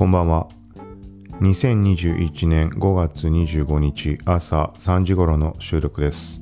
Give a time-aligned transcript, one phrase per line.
[0.00, 0.48] こんばんは。
[1.42, 6.40] 2021年5月25日朝3時頃の収録です。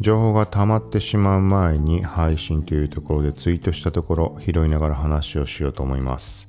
[0.00, 6.48] 情報が溜まってしまう前に配信というところでツイートしたところ拾いながら話をしようと思います。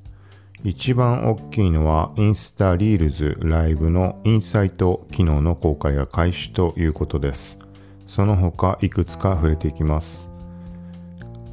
[0.64, 7.60] 一番大きいのはインスタリールズライブのインサイト機能の公開が開始ということです。
[8.08, 10.31] その他いくつか触れていきます。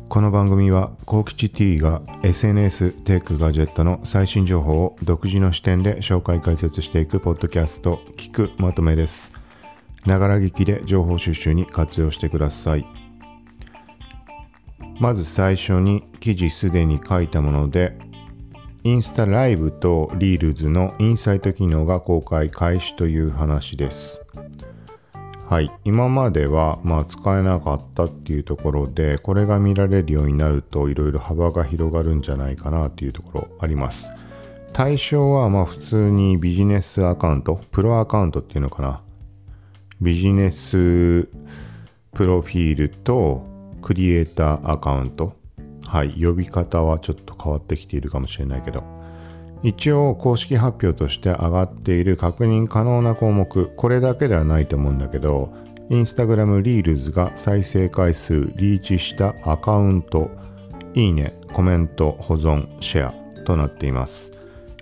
[0.08, 9.32] この番組は幸吉 T が SNS テックガジェットの最新情報を独自の視点で紹介解説していくポッドキャスト聞くまとめです。
[10.06, 12.86] ながら聞きで情報収集に活用してください。
[14.98, 17.98] まず最初に記事すでに書いたもので
[18.84, 24.22] インスタライブとリールズのインサイト機能が公開開始という話です。
[25.48, 34.10] はい、今までは、まあ、使えなかったっていうところでこれが見られるようになるといろいろ幅が広がるんじゃないかなっていうところあります。
[34.74, 39.00] 対象はまあ普通にビジネスアカウントプロアカウントっていうのかな。
[40.02, 41.30] ビジネス
[42.12, 43.46] プロフィールと
[43.80, 45.32] クリエイターアカウント。
[45.86, 46.22] はい。
[46.22, 48.97] 呼び方はちょっと変わってきているかもしれないけど。
[49.62, 55.52] 一応公式発表として上がっている確認可能な項目これだけではないと思うんだけど
[55.90, 60.30] インスタグラムリールズが再生回数リーチしたアカウント
[60.94, 64.32] いいねコメント保存シェアとなっています。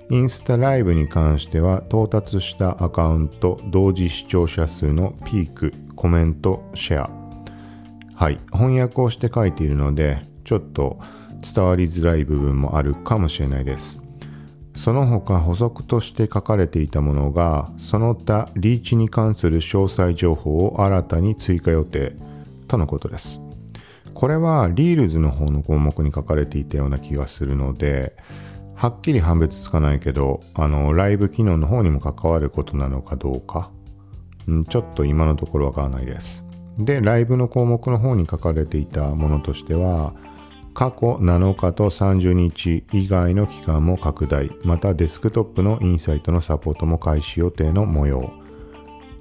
[0.08, 7.10] インスタライブに関しては到達したアカウント同時視聴者数のピークコメントシェア。
[8.14, 10.98] はい翻訳をして書いているのでちょっと
[11.54, 14.05] 伝わりづらい部分もあるかもしれないです。
[14.77, 22.14] その他補足として書かれていたものがその他リーチに関する詳細情報を新たに追加予定
[22.69, 23.41] とのことです。
[24.14, 28.16] これはリールズの方の項目に書かれていたような気がするので
[28.74, 33.70] はっきり判別つかないけどあのライブ機能の方にも関わることなのかどうか、
[34.50, 36.44] ん、ちょっと今のところわからないです。
[36.78, 40.14] でライブの項目の方に書かれていたものとしては
[40.76, 48.31] 過去7日と30日以外の期間も拡大、またデスクトップのインサイトのサポートも開始予定の模様。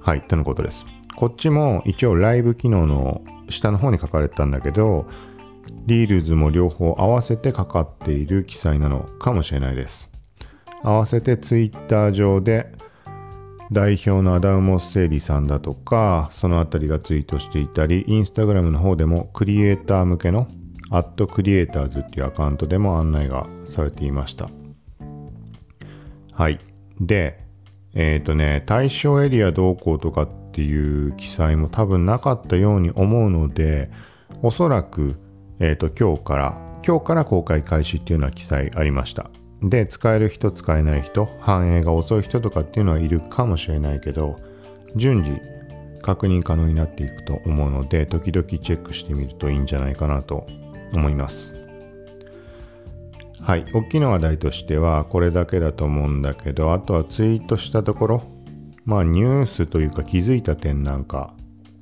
[0.00, 0.84] はい、とのことです。
[1.16, 5.06] こっちも一応ライブ機能の下の方に書かれてたんだけど、
[5.86, 10.10] リールズも両方合わせてかかっている記載なのかもしれないです。
[10.82, 12.70] 合わせてツイッター上で
[13.72, 20.48] 代表のアダウモス・セイリさんだとか、そのあたりがツイートしていたり、インスタグラムの方でもクリエイター向けの
[20.90, 24.48] アットクリエイターズっていうアカウントでも案内がされていました。
[26.32, 26.60] はい。
[27.00, 27.40] で、
[27.94, 33.90] えっ、ー、とね、対象エリアどうこうとかっていう記載も多分なかったように思うので、
[34.42, 35.16] おそらく、
[35.58, 39.30] えっ、ー、と、今日から、今日から公開開始っていうのは記載ありました。
[39.62, 44.38] で、使える人、使えない人、反映が遅い人とかっていうのはいるかもしれないけど、
[44.94, 45.40] 順次
[46.02, 50.46] 確認可能になっていくと思うので、時々チェックしてみるといいんじゃないかなと
[50.92, 51.54] 思います。
[53.40, 58.22] はい、大きな話題としてはこれだけだと思うんだけど、あとはツイートしたところ、
[58.84, 61.32] まあニュースというか気づいた点なんか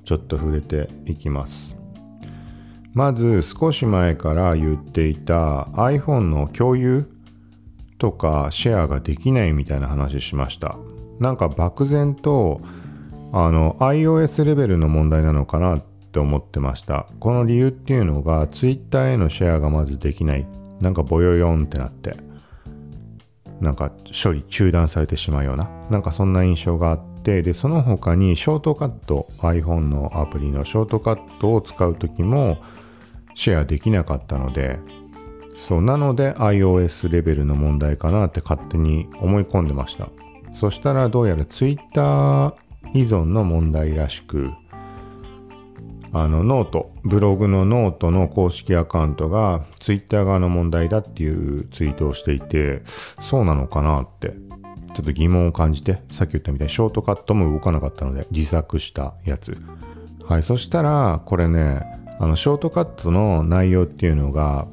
[0.05, 1.75] ちょっと触れていきます。
[2.93, 7.11] まず少し前から言っていた iPhone の共有
[7.99, 10.77] とかシェアができないみたいな話しました。
[11.19, 12.61] なんか漠然と
[13.33, 15.83] あの iOS レベルの問題なのかなっ
[16.15, 17.09] て思ってました。
[17.19, 20.47] この理由っていうのが Twitter へのシェアがまずできない。
[20.81, 22.17] なんかボヨヨンってなって。
[23.61, 23.91] なんか
[24.23, 25.69] 処理中断されてしまうような。
[25.91, 27.43] なんかそんな印象があって。
[27.43, 32.59] でその他にショートカット iPhone のアプリのショートカットを使う時も
[33.35, 34.79] シェアできなかったので。
[35.57, 40.09] そうなので iOS レベルの問題かなって勝手に思い込んでました。
[40.53, 42.55] そしたらどうやら Twitter
[42.93, 44.51] 依存の問題らしく
[46.17, 52.83] あのノート、ブログのノートの公式アカウントがツイッター側の問題だっていうツイートをしていて、
[53.21, 54.33] そうなのかなって、
[54.94, 59.59] ちょっと疑問を感じて、さっき言ったみたいにショートカットも動かなかったので、自作したやつ。
[60.25, 61.83] はい、そしたら、これね、
[62.21, 64.69] あの、ショートカットの内容っていうのが、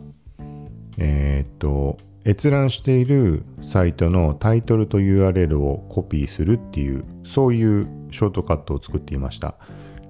[1.00, 9.56] えー、っと、閲覧しているサイトのタイトルと URL をコピーするっていう、そういうショートカットを作っていました。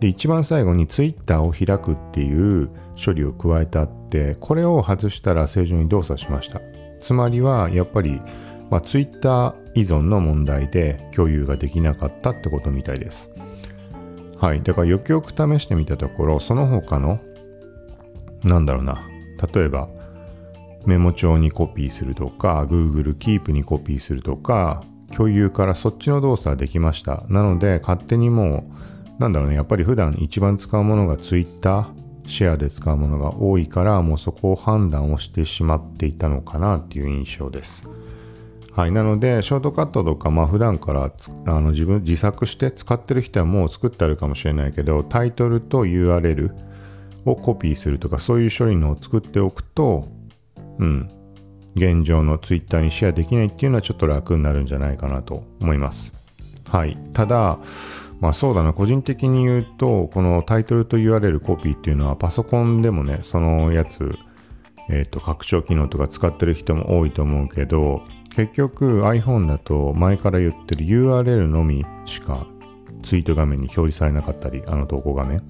[0.02, 2.70] で一番最後に Twitter を開くっていう
[3.04, 6.60] 処理を加えてあってこれを外したら正常に動作しました。
[7.00, 8.20] つまりはやっぱり、
[8.72, 13.30] まあ、Twitter 依存の問題で共有ができなかったってことみたいです。
[14.40, 14.64] はい。
[14.64, 17.20] だからよくよく試してみたところその他の
[18.44, 19.04] なんだろうな
[19.54, 19.88] 例えば
[20.88, 27.24] メモ帳にコピーするとか Google Keep にコピーするとか共有からそっちの動作はできました。
[27.30, 28.91] なので勝手にもう
[29.22, 31.88] なんだろうねやっぱり普段一番使うものが Twitter
[32.26, 37.88] シェアで使うものが多いからもうそこを判断をしてしまっていたのかなっていう印象です
[38.74, 38.92] はい。
[38.94, 41.12] なので、ショートカットとか、まあ普段から
[41.46, 46.52] あの自分自作して使ってる人はもう作ってあるかもしれないけど、タイトルと URL
[47.26, 50.08] をコピーするとか、そういう処理のを作っておくと、
[50.80, 51.10] うん。
[51.76, 56.14] 現状の Twitter にシェアできないっていうのはちょっと楽になるんじゃないかなと思います。
[56.70, 56.98] はい。
[57.12, 57.60] ただ、
[58.22, 64.16] まあそうだな、個人的に言うと、このタイトルと URL コピーっていうのはパソコンでもね、そのやつ、
[64.90, 68.04] えっ、ー、と、拡張機能とか使ってる人も多いと思うけど、
[68.36, 72.46] 結局 iPhone だと前から言ってる URL のみしか
[73.02, 75.42] ツイート画面に表示されなかったり、あの投稿画面。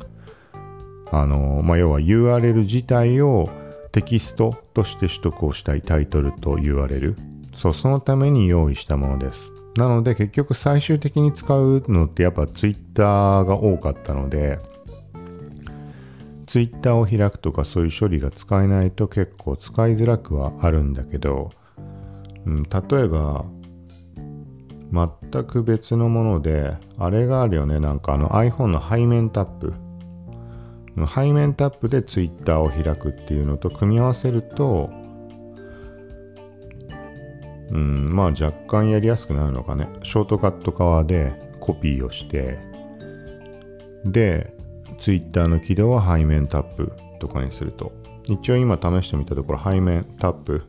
[1.12, 3.50] あの、まあ、要は URL 自体を
[3.91, 7.15] テキストとして取得をしたいタイトルと URL。
[7.53, 9.50] そう、そのために用意したものです。
[9.75, 14.59] なので結局最終的に使うのってやっぱ Twitter が多かったので、
[16.45, 21.51] Twitter を開くとかそういう処理が使えないと結構使いづらくはあるんだけど、
[22.45, 23.45] うん、例えば
[24.91, 27.79] 全く別のものであれがあるよね。
[27.79, 29.74] なんかあの iPhone の背面タップ。
[31.15, 34.89] 背面タップで Twitter を開くっていうのと組み合わせると
[37.71, 42.59] うんまあ若干やりやすくなるのかねショートカット側でコピーをして
[44.06, 44.53] で
[45.00, 47.91] Twitter の起動は背面タップとかにすると
[48.25, 50.63] 一応今試してみたところ背面タップ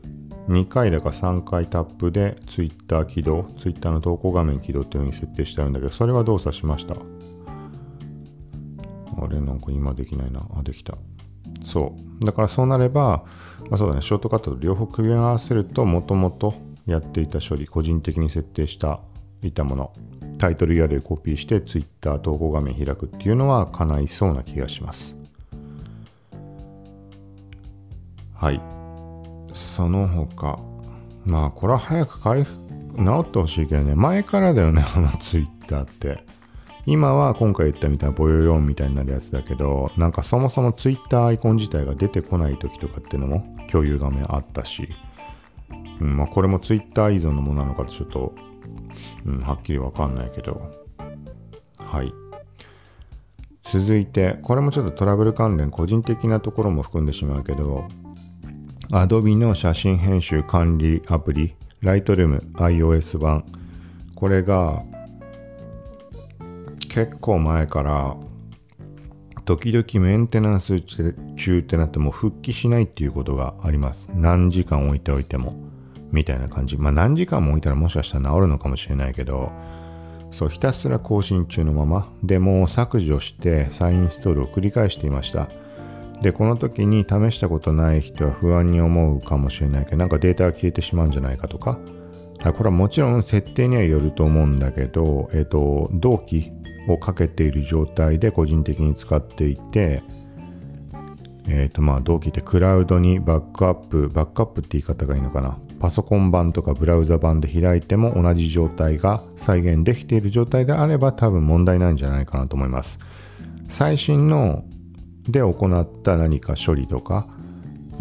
[0.47, 6.95] 2回だか3回タップで Twitter 起動、Twitter の投稿画面起動っていう風に設定してあるんだけど、それは動作しました。
[6.95, 6.97] あ
[9.27, 10.45] れ、なんか今できないな。
[10.57, 10.97] あ、できた。
[11.63, 12.25] そう。
[12.25, 13.23] だからそうなれば、
[13.69, 18.99] まあ、そうだね、ショートカットと両方組み合わせると、もともとやっていた処理、個人的に設定した
[19.41, 19.93] いたもの、
[20.37, 25.15] タイトル URL コピーして Twitter 投稿画面開くっていうのは叶いそうな気がします。
[28.33, 28.61] はい。
[29.53, 30.59] その他、
[31.25, 32.61] まあこれは早く回復、
[32.97, 36.25] 治ってほしいけどね、前からだよね、あのツイッターって。
[36.85, 44.89] 今は今回言ったみたいなボヨヨンみたいになるやつだけど、なんかそもそもツイッターアイコン自体が出てこない時とかっていうのも共有画面あったし、
[46.03, 48.35] うん、まあこれもツイッター依存のものなのかちょっと、
[49.25, 50.69] うん、はっきりわかんないけど、
[51.77, 52.13] はい。
[53.63, 57.87] 続いて、これもちょっとトラブル関連、個人的なところも含んでしまうけど、
[58.91, 63.45] Adobe の写真編集管理アプリ Lightroom iOS 版。
[64.13, 64.83] これが
[66.89, 68.17] 結構前から
[69.45, 74.09] 時々メンテナンス中ってなっても復帰しないっていうことがあります。
[74.13, 75.62] 何時間置いておいても。
[76.13, 79.51] みたいな感じまあ何時間も置いたらもしかしたら治るのかもしれないけど
[80.31, 85.49] そうひたすら更新中のままでも削除して再インストールを繰り返していました
[86.23, 91.77] で、この時に試したことない人は不安に思うかもしれないけど、なんかデータが消えてしまうんじゃないかとか、
[92.43, 96.53] これはもちろん設定にはよると思うんだけど、えっ、ー、と、同期
[96.87, 100.01] をかけている状態で個人的に使っていて、
[101.49, 105.59] えっ、ー、とまあ同期ってクラウドにバックアップ、バックアップって言い方がいいのかな。
[105.83, 112.99] パソコン版とかブラウザ版で開いても同じ状態が再現できている状態であれば多分問題ないんじゃないかなと思います。
[113.67, 114.63] 最新の
[115.27, 117.27] で行った何か処理とか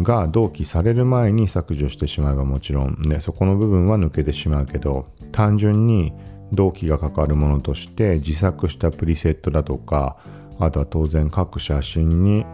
[0.00, 6.12] が同期される前に削除してしまえばもちろんねそこの部分は抜けてしまうけど単純に
[6.52, 10.18] 同期がかかるものとして自作したプリセットだとか
[10.60, 12.46] あとは当然各写真に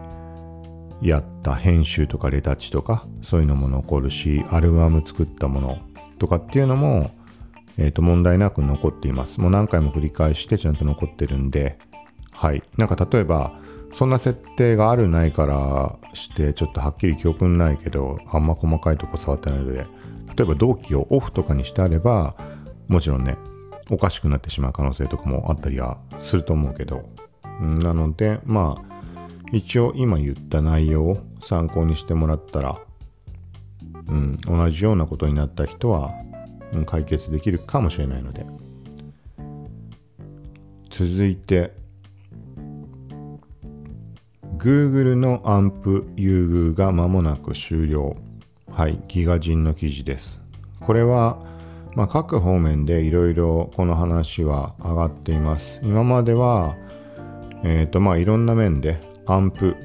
[1.01, 5.77] やった編集とかレタッチとかそういうのも残るしアルバム作ったもの
[6.17, 7.11] とかっていうのも、
[7.77, 9.39] えー、と問題なく残っています。
[9.39, 11.77] もう何回も繰り返してちゃんと残ってるんで
[12.31, 12.61] はい。
[12.77, 13.59] なんか例えば
[13.93, 19.87] そんな設定があるないからしてちょっとはっきり記憶ないけどあんま細かいとこ触ってないので
[20.35, 22.35] 例えば同期をオフとかにしてあれば
[22.87, 23.37] もちろんね
[23.89, 27.09] おかしくなってしまう可能性とかもあったりはすると思うけど。
[27.59, 28.88] なのでまあ
[29.51, 32.79] 一応今言った内容を参考にしてもらったら
[34.07, 36.11] うん同じようなことになった人は、
[36.73, 38.45] うん、解決できるかもしれないので
[40.89, 41.79] 続いて
[44.59, 48.17] Google のアンプ優遇が間もなく終了。
[48.69, 50.41] はい、ギガ人の記事です。
[50.81, 51.39] これは、
[51.95, 55.79] まあ、各方面でいろいろこの話は上がっています。
[55.81, 56.75] 今までは、
[57.63, 58.99] えっ、ー、とまあいろんな面で
[59.33, 59.75] アンプ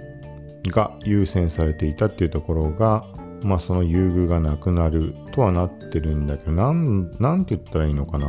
[0.68, 3.04] が優先されていたっていうところが、
[3.42, 8.26] まあその優遇がなくなるとはなってるんだけど、なん、なんて言ったらいいのかな。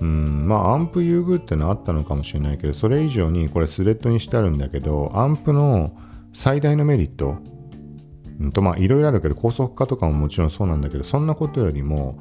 [0.00, 5.96] うん、まあアンプ優遇ってのはあったのかもしれないけど、それ以上にこれスレッドにしてあるんだけど、アンプの
[6.32, 7.36] 最大のメリット、
[8.40, 12.18] うんとまあいろいろあるけど高速化とかももちろんそうなんだけどそんなことよりも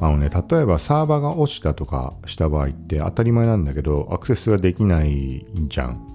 [0.00, 6.13] あのね例えばサーバーが落ちたとかした場合って当たり前なんだけどアクセスができないじゃん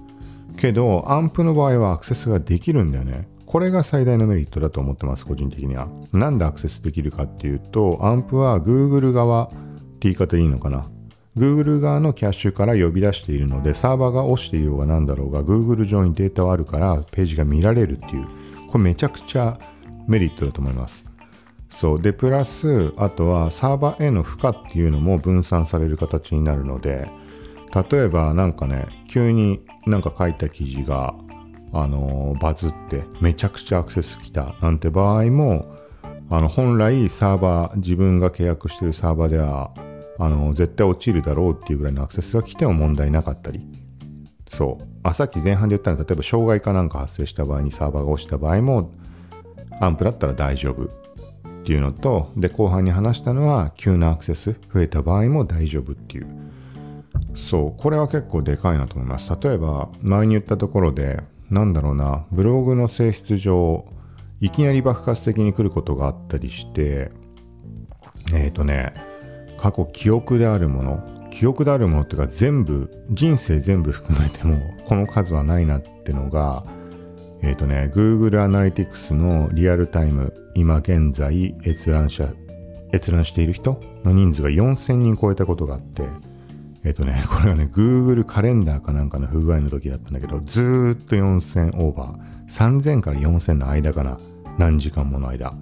[0.60, 9.56] けどアンプの場合はアクセスができるんだよねこれが最大のメリットだと思ってます個人的にはなんでアクセスできるかっていうとアンプは Google 側って
[10.00, 10.88] 言い方でいいのかな
[11.36, 18.26] Google 側のキャッシュから呼び出しているのでサーバーが落ちていようが何だろうが Google 上にデータはあるからページが見られるっていう
[18.68, 19.58] これめちゃくちゃ
[20.06, 21.04] メリットだと思います。
[21.70, 22.02] そう。
[22.02, 27.08] で、プラス、あとはサーバーへの負荷っていうのも分散される形になるので、
[27.74, 31.14] 例えばなんかね、急になんか書いた記事が、
[31.72, 35.66] あの、バズってめちゃくちゃアクセス来たなんて場合も、
[36.28, 39.72] あの、本来サーバー、自分が契約してるサーバーでは、
[40.18, 43.66] あの、絶対落ちるだろうっていうぐらいのアクセスが来ても問題なかったり、
[44.48, 44.84] そう。
[45.02, 48.92] あ、さっき前半で言ったのは、例えば障害かなんか発生した場合にサーバーが落ちた場合も、
[49.80, 50.88] アンプだったら大丈夫っ
[51.64, 56.26] ていうのと、で、後半に話したのは、急なアクセス増えた場合も大丈夫っていう。
[57.34, 59.30] そう、これは結構でかいなと思います。
[59.40, 63.84] 例えば、前に言ったところで、なんだろうな、ブログの性質上、
[64.40, 67.10] いきなり爆発的に来ることがあったりして、
[68.32, 68.94] えっ、ー、とね、
[69.58, 76.64] 過去記憶であるもの、記憶であるものっていうか全部人生全部含めてもこの数はないなってのが
[77.42, 82.32] えっ、ー、とね Google アナリティクスのリアルタイム今現在閲覧者
[82.92, 86.02] 閲覧している人の人数が4000人超えたことがあって
[86.84, 92.40] えっ、ー、とね これはね Google カレンダーかなんかの不具合の時だったんだけどずーっと4000オーバー。
[92.48, 94.18] 3000から4000の間かな。
[94.58, 95.54] 何時間もの間。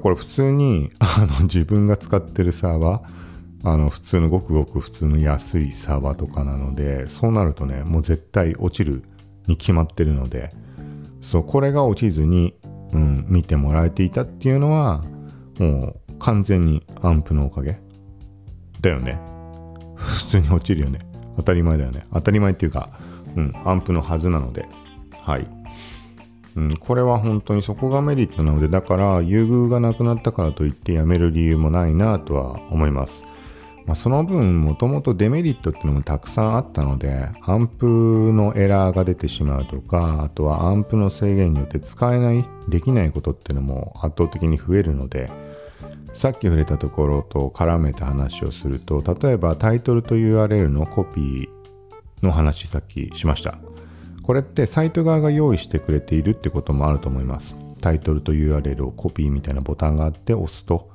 [0.00, 3.18] これ普通に あの自分が使ってるサーバー
[3.64, 9.02] あの普通のごくごく普通の安いサーバーとかなのでそうなるとねもう絶対落ちる
[9.46, 10.52] に決まってるので
[11.20, 12.54] そうこれが落ちずに、
[12.92, 15.02] うん、見てもらえていたっていうのは
[15.58, 17.80] もう完全にアンプのおかげ
[18.80, 19.18] だよね。
[19.98, 21.00] 普通に落ちるよね。
[21.36, 22.04] 当たり前だよね。
[22.12, 22.90] 当たり前っていうか、
[23.36, 24.68] うん、アンプのはずなので。
[25.12, 25.46] はい。
[26.56, 33.24] うん、これは本当にそこがメリットなのでだから優遇がなくなったからといってやめる理由もないなとは思います。
[33.86, 45.30] まあ、その分もともとデメリットっていうのもたくさんあったのでアンプのエラーが出てしまうとかあとはアンプの制限によって使えないできないことっていうのも圧倒的に増えるので
[46.14, 51.48] さっき触れたところと絡めた話をすると例えばタイトルと URL のコピー
[52.22, 53.58] の話さっきしました
[54.22, 60.90] これってサイト側が用意してくれているってこともあると思いますタイトルと URL をコピーみたいなボタンがあって押すと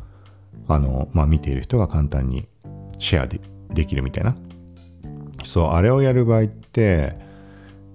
[0.67, 2.47] あの、まあ、見ている人が簡単に
[2.99, 3.39] シェアで
[3.69, 4.35] できるみたいな。
[5.43, 7.17] そう、あれをやる場合って、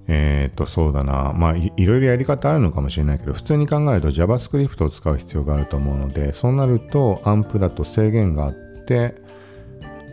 [0.08, 1.34] えっ、と、そうだな。
[1.36, 9.14] まあい、いろいろやり方あるのかもしれないけど、普通に考えると JavaScript を使う必要があると思うので、そうなると、アンプだと制限があって、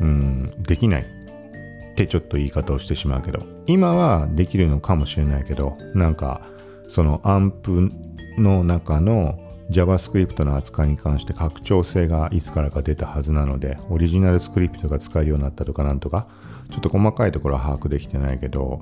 [0.02, 6.42] うん、できないってちょっと言い方をしてしまうけど、今はできるのかもしれないけど、なんか、
[6.90, 7.90] そのアンプ
[8.38, 9.40] の中の
[9.72, 16.28] JavaScript の扱いに関して拡張性がいつからか出たはずなので、オリジナルスクリプトが使えるようになったとかなんとか、
[16.70, 18.82] ちょっと細かいところは把握できてないけど、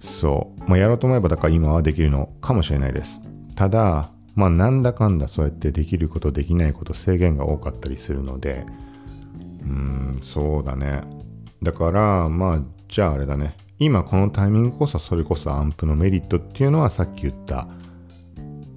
[0.00, 3.20] そう、まあ、やろうと思えばだから今はできるのかもしれないです。
[3.56, 8.64] ただ、まあなんだかんだそうやってできることできないこと制限が多かったりするので、
[9.62, 11.02] うん、そうだね。
[11.62, 13.56] だから、まあ、じゃああれだね。
[13.80, 17.68] 今このタイミングこそそれこそアンプのメリットっていうのはさっき言った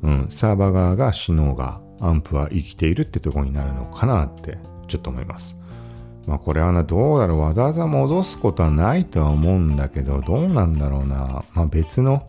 [0.04, 5.56] うん、サーバー側が死のうがアンプは生きているってとこになるのかなってちょっと思います。
[6.28, 7.40] まあこれはな、どうだろう。
[7.40, 11.44] わざわざ戻すことはないとは思うんだけど、どうなんだろうな。
[11.54, 12.28] まあ別の、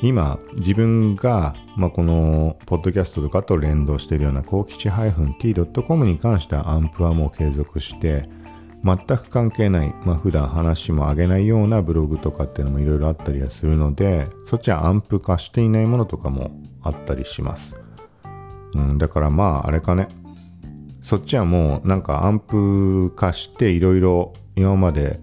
[0.00, 8.28] 今自分が、まあ、このポッドキャストとかと連動しているような高吉 -t.com に関してはアンプはもう継続して
[8.84, 17.74] 全く関係ない、まあ、普段話も上げないようなブログとかっていうのもいろいろあったりはするのでそっちはアンプ化していないものとかもあったりします。
[18.74, 20.08] うん、だからまああれかね。
[21.08, 25.20] そっちはもうなんかアンプ化していろいろ今まで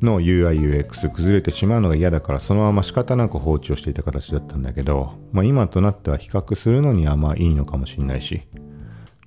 [0.00, 8.42] の UIUX 崩れてしまうのが嫌だからそのまま仕方なく放置をしていた形だったんだけど、まあ、今となっては比較するのにはまあいいのかもしれないし、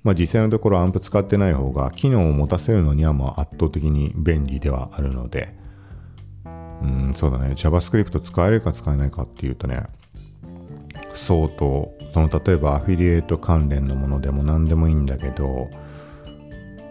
[0.02, 5.54] まあ、実際のところアンプ使ってない方が機能を持たせるのにはまあ圧倒的に便利ではあるので
[6.46, 6.48] う
[6.86, 7.48] んそうだね。
[7.48, 9.82] JavaScript 使えるか使えないかっていうとね
[11.12, 15.70] 相当その例えばアフィリエイト関連のものでも何でもいいんだけど、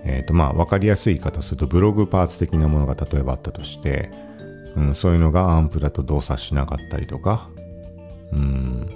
[0.04, 4.12] えっ、ー、とまあ分かりやすい言い方するとブログパーツ的なものが例えばあったとして、
[4.76, 7.50] うん、そういうのがアンプだと動作しなかったりとか、
[8.32, 8.90] うん、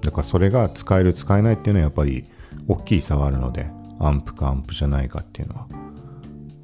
[0.00, 2.26] だからそれが使える使えないっていうのはやっぱり
[2.66, 3.66] 大きい差はあるので、
[4.00, 5.66] アンプかアンプじゃないかっていうのは。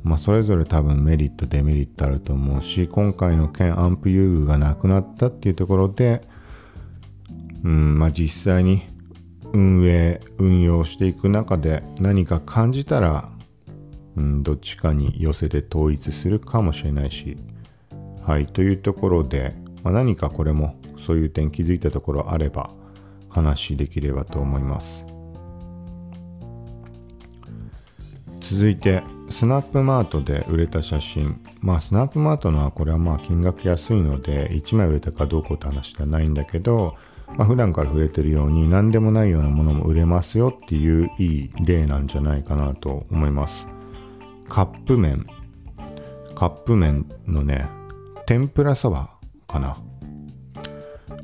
[0.02, 6.22] まあそれぞれ多分メリットデメリットあると思うし、今回の件アンプ遊具がなくなったっていうところで、
[7.62, 8.87] うん、まあ実際に
[9.52, 13.30] 運営、運用していく中で何か感じたら、
[14.16, 17.36] うん、どっちかに寄せて統一するかもしれないし、
[18.22, 22.70] はい、というところで、まあ、何かこれもそういう点気づいたところあれば
[23.28, 25.04] 話できればと思います。
[28.40, 31.38] 続いて、スナップマートで売れた写真。
[31.60, 36.96] まあ、スナップマートのはこれはまあ金額安いので、1枚売れたかどうかって話じゃないんだけど、
[37.36, 43.68] まあ、普段から触れてるように何でもないようなものも売れますよっていういい例なんじゃないかなと思います。
[44.48, 45.26] カップ麺。
[46.34, 47.68] カップ麺のね、
[48.26, 49.10] 天ぷらそば
[49.46, 49.78] かな。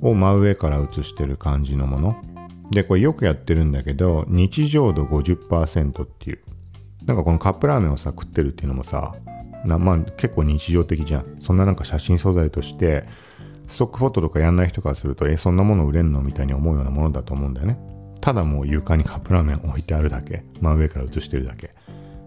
[0.01, 2.17] を真上から写してる感じのもの。
[2.71, 6.41] で、これよくやってるんだけど、日常度50%っていう。
[7.05, 9.15] なんかこのカップラーメンをさ、食ってるっていうのもさ、
[9.65, 11.37] なまあ結構日常的じゃん。
[11.41, 13.05] そんななんか写真素材として、
[13.67, 17.79] ストックフォトとかやんない人からすると、え、そんなもの売れんのみたいに思うようなものだと思うんだよね。
[18.21, 20.45] ただもう床にカップラーメン置いてあるだけ。
[20.61, 21.75] 真上から写してるだけ。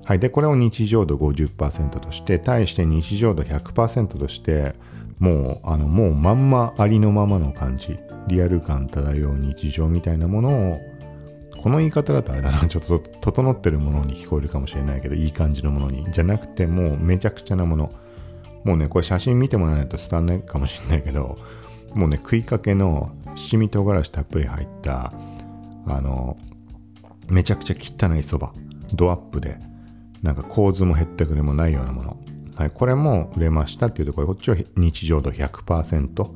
[0.06, 0.20] はい。
[0.20, 4.76] で、これを日常度50%として、対して日常度100%として、
[5.20, 7.98] もう、あの、もうまんまありのままの感じ。
[8.28, 10.78] リアル感漂う日常みたいなものを、
[11.62, 16.06] この言い方だとあれだな、ちょっと整ってるものに聞こえるかもしれないけど、いい感じのものに。
[16.12, 17.92] じゃなくて、もうめちゃくちゃなもの。
[18.68, 21.38] もうね、これ写真見てもらわないと伝わんないかもしれないけど、
[21.94, 25.14] もうね、食いかけの七味唐辛子たっぷり入った、
[25.86, 26.36] あの、
[27.30, 27.76] めちゃくちゃ
[28.10, 28.54] 汚いそば、
[28.94, 29.58] ドアップで、
[30.22, 32.18] なんか構図も減ったくれもないようなもの。
[32.56, 36.30] はい、これも売れましたっていうところ、こっちは日常度100%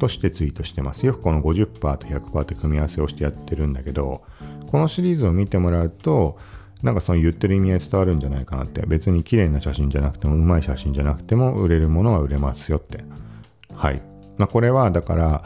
[0.00, 1.06] としてツイートしてます。
[1.06, 4.22] よくこの50%と100%って組み合わせをしてやってるんだけど、
[4.66, 6.38] このシリーズを見てもらうと、
[6.82, 8.82] なんかその言ってる意味合い伝わるんじゃないかなって。
[8.86, 13.04] 別に綺麗な写真じゃなくても、うまい写真じゃなくても、売れるものは売れますよって。
[13.74, 14.02] はい。
[14.36, 15.44] まあ、これはだから、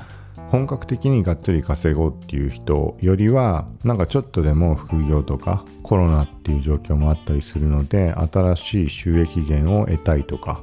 [0.50, 10.62] 本格的にがっつり稼ごうっていう人よりは、なんかちょっとでも副業とかコロナっていう状況もあったりするので、新しい収益源を得たいとか、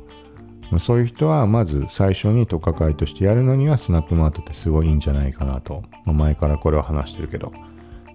[0.80, 5.82] そういう人はまず最初に特化会としてやるのにはスナップマートってすごいいいんじゃないかなと。
[6.06, 7.52] まあ、前からこれは話してるけど。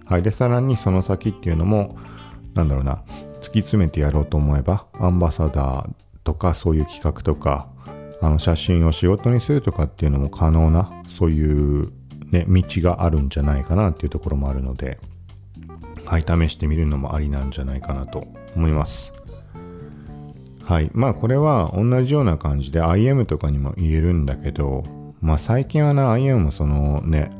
[0.05, 0.23] はい。
[0.23, 1.97] で、さらにその先っていうのも、
[2.55, 3.03] なんだろうな、
[3.35, 5.89] 突き詰めてやろうと思えば、アンバサダー
[6.23, 7.67] とかそういう企画とか、
[8.21, 11.91] あの写真を仕事にするとかっていうのも可能な、そういう
[12.31, 14.99] ね、道があるんじゃないかなっていうところもあるので、
[16.05, 19.13] はい、試してみるのもありなんじゃないかなと思います。
[20.63, 20.89] はい。
[20.93, 24.83] まあこれは同じような感じで IM とかにも言えるんだけど、
[25.21, 27.31] まあ最近はな、IM もそのね、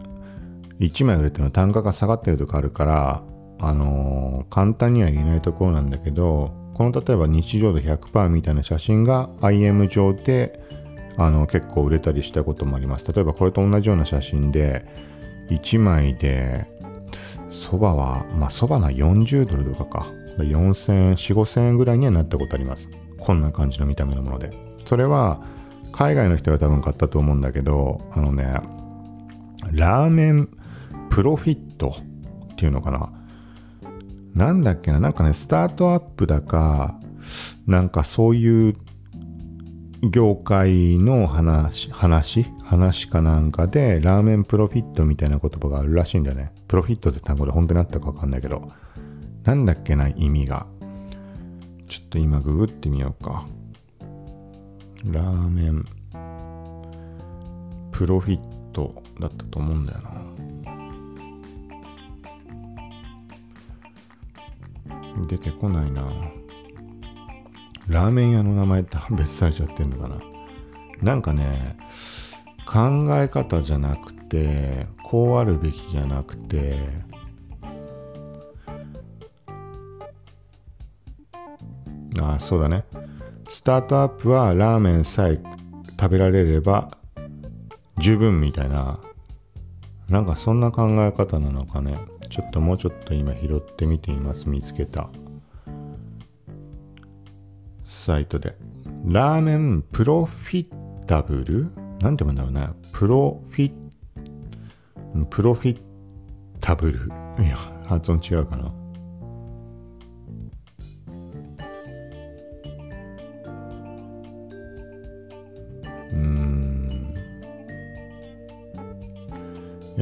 [0.80, 3.24] 1枚売れての単価が下がってるとかあるから、
[3.60, 10.60] あのー、簡単には言えないところなんだけど、この例えば日常度100%みたいな写真が IM 上で
[11.18, 13.06] あの結構売れたりしたこともあります。
[13.12, 14.86] 例えばこれと同じような写真で
[15.50, 16.68] 1枚で
[17.56, 20.12] そばは、まあそばな40ドルとかか。
[20.38, 22.90] 4000円、4、5000円ぐらいにはなったことあります。
[23.18, 24.52] こんな感じの見た目のもので。
[24.86, 25.42] それは
[25.94, 28.60] 海外の人が多分買ったと思うんだけど、あのね、
[29.72, 30.50] ラーメン
[31.10, 31.96] プロフィット
[32.52, 33.10] っていうのかな。
[34.36, 37.00] なんだっけな、なんかね、スタートアップだか、
[37.66, 38.76] なんかそういう
[40.04, 42.46] 業界の話、話？
[42.64, 46.52] 話かなんかで、ラーメンプロフィットみたいな言葉があるらしいんだよね。
[46.68, 48.72] プロフィットって単語で本当にあったかわかんないけど、
[49.44, 50.66] なんだっけな、意味が。
[51.88, 53.46] ちょっと今ググってみようか。
[55.06, 55.86] ラーメン
[57.92, 58.40] プロフィッ
[58.74, 60.25] トだったと思うんだよな。
[65.28, 66.04] 出てこないな。
[67.88, 70.20] ラーメン屋の名前って判別されちゃってんのかな。
[71.02, 71.78] なんかね、
[72.66, 76.80] 考え方じゃなくて、こうあるべきじゃなくて、
[82.22, 82.86] あ、そうだね。
[83.50, 85.40] スタートアップはラーメンさえ
[86.00, 86.98] 食べられれば
[88.00, 89.00] 十分みたいな、
[90.10, 91.98] なんかそんな考え方なのかね。
[92.30, 94.48] ちょっともうちょっと今拾ってみています。
[94.50, 95.10] 見つけた。
[97.86, 98.56] サイトで。
[99.06, 101.72] ラーメンプロフィッタブル？
[102.00, 102.76] なんて読んだろうな。
[102.92, 105.82] プロフィッ、プロフィッ
[106.60, 107.12] タブル。
[107.44, 108.72] いや、発音違うかな。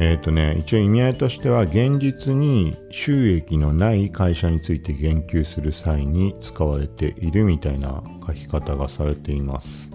[0.06, 9.88] えっ、とね、一応意味合いとしては、現実に収益のない会社について言及する際に使われているみたいな書き方がされています。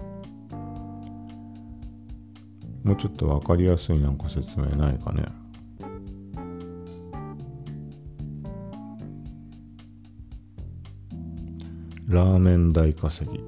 [2.84, 5.26] もうちょっとわかりやすいなんか説明ないかね。
[12.08, 13.40] ラーメン代稼ぎ。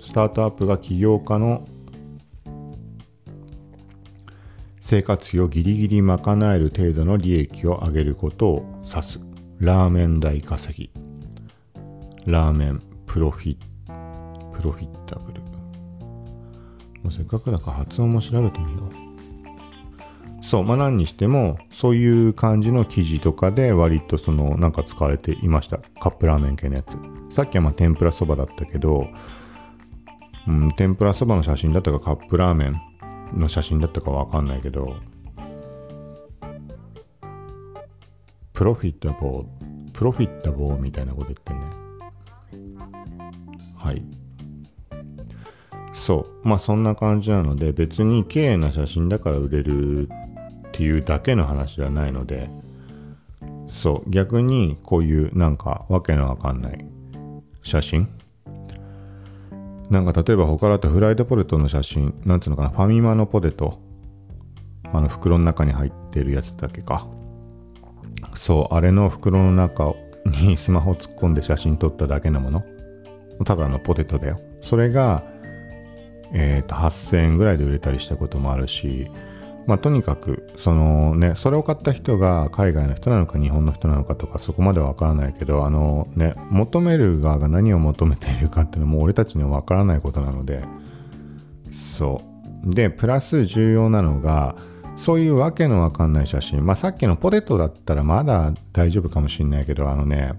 [0.00, 1.64] スタートアップが起業家の
[4.88, 9.18] 生活費をギリギリ賄える程度の利益を上げることを指す。
[9.58, 10.92] ラーメン代稼ぎ。
[12.24, 13.56] ラーメンプロフィ
[14.56, 15.40] プロフィッタブル。
[15.40, 18.88] もうせっかくだから発音も調べてみよ
[20.40, 20.44] う。
[20.44, 25.80] そう、まあ何にしても、そういう感じの記事とかで割とそのなんか使われていました。
[25.98, 26.96] カップラーメン系のやつ。
[27.30, 29.08] さっきはまあ天ぷらそばだったけど、
[30.46, 32.80] うん、天ぷらそばの写真だったかカップラーメン
[33.32, 34.96] の写真だったかわかんないけど、
[38.52, 41.66] プロフィッタボー、プロフィッタボーみたいなこと言ってんね。
[43.76, 44.02] はい。
[45.92, 46.48] そう。
[46.48, 50.10] まあそんな感じなので、別に綺麗な写真だから売れるっ
[50.72, 52.50] ていうだけの話ではないので、
[53.70, 54.10] そう。
[54.10, 56.84] 逆にこういうなんかわけのわかんない
[57.62, 58.08] 写真
[59.90, 63.78] なんか例えば他だとフライドポテトの写真、なんつうのかな、ファミマのポテト、
[64.92, 67.06] あの袋の中に入ってるやつだけか。
[68.34, 69.94] そう、あれの袋の中
[70.24, 72.64] に スマホ突っ込んで写真撮っただけのもの。
[73.44, 74.40] ただのポテトだよ。
[74.60, 75.22] それが、
[76.32, 79.08] えっ、と、8000円ぐらいで売れたりしたこともあるし、
[79.66, 90.64] まあとにかく、そのね、それを買った人が海外の人なのか日本の人なのかとかそこまではわからないけど、あのね、求める側が何を求めているかっていうのも俺たちにはわからないことなので、
[91.98, 92.22] そ
[92.64, 92.74] う。
[92.74, 94.56] で、プラス重要なのが、
[94.96, 96.64] そういうわけのわかんない写真。
[96.64, 100.32] まあさっきのポテトだったらまだ大丈夫かもしんないけど、あのね、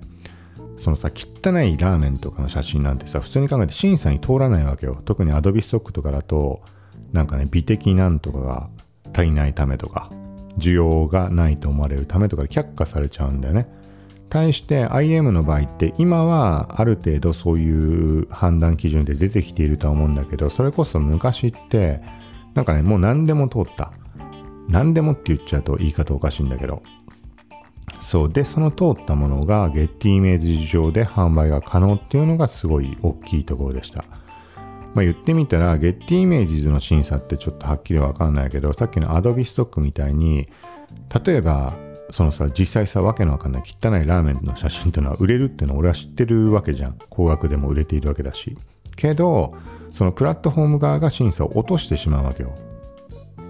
[0.79, 4.97] そのさ、汚いラーメンとかの写真なんてさ、普通に考えて審査に通らないわけよ。
[5.05, 6.61] 特にアドビストックとかだと、
[7.11, 8.69] なんかね、美的なんとかが
[9.17, 10.11] 足りないためとか、
[10.59, 13.67] 需要がないと思われるためとかで却下されちゃうんだよね。
[14.29, 22.01] 対して IM の場合って今はある程度そういう判断基準で出てきているとは思うんだけど、それこそ昔って、
[22.53, 23.91] なんかね、もう何でも通った。
[24.69, 26.83] 何でもって言っちゃうと言い方おかしいんだけど、
[27.99, 28.31] そう。
[28.31, 34.05] で、その通ったものが、ゲッティイメージ上で販売が可能っていうのがすごい大きいところでした。
[34.93, 40.49] まあ言ってみたら、ゲッティイメージズの審査ってちょっとはっきりわかんないけど、さっきのアドビストックみたいに、
[41.25, 41.75] 例えば、
[42.11, 46.97] そのさ、実際さ、わけのわかんない汚いラーメンの写真っていうのは売れるっていうのは俺は知ってるわけじゃん。
[47.09, 48.57] 高額でも売れているわけだし。
[48.95, 49.53] けど、
[49.91, 52.53] そのプラットフォーム側が審査を落としてしまうわけよ。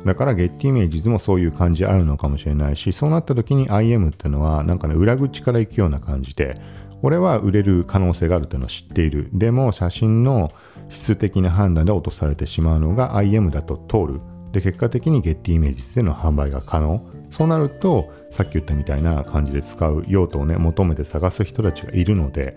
[0.05, 6.59] だからゲッティイメージズもそういう感じあるのかもしれないし、そうなった時に IM っていうのはなんかね、裏口から行くような感じで、
[7.01, 9.29] 俺は売れる可能性があるっていうのを知っている。
[9.33, 10.51] でも写真の
[10.89, 14.21] 質的な判断で落とされてしまうのが IM だと通る。
[14.51, 17.05] で、結果的にゲッティイメージでの販売が可能。
[17.29, 22.55] そうなると、さっき言ったみたいな感じで使う用途をね、求めて探す人たちがいるので、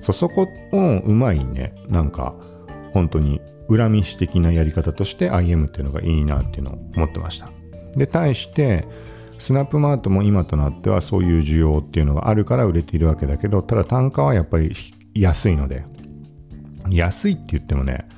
[0.00, 2.34] そ、そこをうまいね、なんか、
[2.92, 7.50] 本当に恨み師的なやり方として IM っていうのがいいなっていうのを思ってました。
[7.94, 8.86] で、対して、
[9.38, 14.74] スナップマートも今となってはそういう需要っていうのがあるから売れているわけだけど、ただ単価はやっぱり
[15.14, 15.84] 安いので、
[16.90, 18.08] 安いって言ってもね、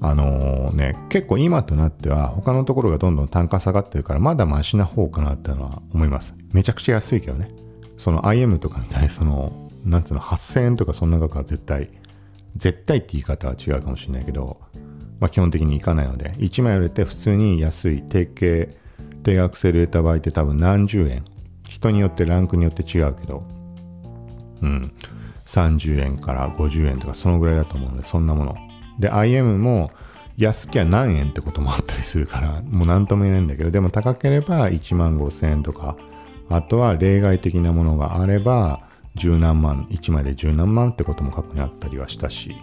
[0.00, 6.34] あのね、結構今となっては他のところがどんどん単価下がってるからまだマシな方かなってのは思います。
[6.52, 7.48] めちゃくちゃ安いけどね。
[7.98, 11.90] その IM とかみたいにその、なんつうの、8000円とかそんな額は絶対、
[12.56, 14.60] 絶対って言い方は違うかもしれないけど、
[15.20, 18.72] まあ基本的にいかないので、1枚売れて普通に安い定型、
[19.22, 21.24] 定額制で売れた場合って多分何十円。
[21.68, 23.44] 人によってランクによって違うけど、
[24.62, 24.92] うん。
[25.52, 28.56] 30円から50円とかそのぐらいだと思うので、そんなもの。
[28.98, 29.90] で、IM も
[30.38, 35.96] 安きゃ何円ってこともあったりするから、 もう何とも言えないんだけど、でも高ければ1万5千円とか、
[36.48, 38.80] あとは例外的なものがあれば、
[39.14, 42.56] 十何万、1枚で十何万ってことも過去にあったりはしたし、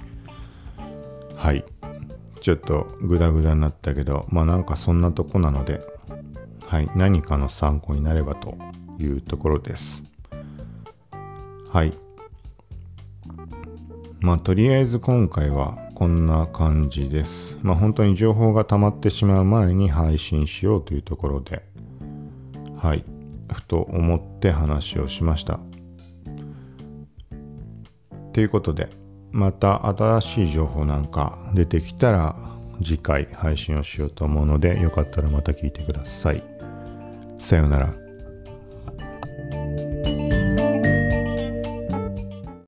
[1.35, 1.63] はい。
[2.41, 5.81] ちょっとグダグダになったけど、まあなんかそんなとこなので、
[6.67, 6.89] はい。
[6.95, 8.57] 何かの参考になればと
[8.97, 10.01] いうところです。
[11.71, 11.93] はい。
[14.19, 17.57] まあとりあえず今回はこんな感じです。
[17.61, 21.63] まあ本当に情報が溜まってしまう前に配信しようというところで、
[22.77, 23.05] はい。
[23.51, 25.59] ふと思って話をしました。
[28.33, 28.89] ということで、
[29.31, 32.35] また新しい情報なんか出てきたら
[32.83, 36.43] 次回配信をしようと思うので、よかったらまた聞いてください。
[37.37, 38.08] さようなら。